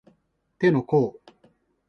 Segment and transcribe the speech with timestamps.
[0.57, 1.15] 手の甲